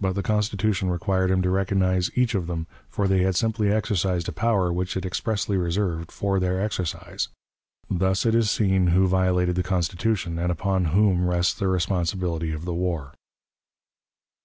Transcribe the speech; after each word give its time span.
But 0.00 0.14
the 0.14 0.24
Constitution 0.24 0.90
required 0.90 1.30
him 1.30 1.40
to 1.42 1.50
recognize 1.50 2.10
each 2.16 2.34
of 2.34 2.48
them, 2.48 2.66
for 2.88 3.06
they 3.06 3.22
had 3.22 3.36
simply 3.36 3.70
exercised 3.70 4.28
a 4.28 4.32
power 4.32 4.72
which 4.72 4.96
it 4.96 5.06
expressly 5.06 5.56
reserved 5.56 6.10
for 6.10 6.40
their 6.40 6.60
exercise. 6.60 7.28
Thus 7.88 8.26
it 8.26 8.34
is 8.34 8.50
seen 8.50 8.88
who 8.88 9.06
violated 9.06 9.54
the 9.54 9.62
Constitution, 9.62 10.36
and 10.36 10.50
upon 10.50 10.86
whom 10.86 11.28
rests 11.28 11.54
the 11.54 11.68
responsibility 11.68 12.50
of 12.50 12.64
the 12.64 12.74
war. 12.74 13.12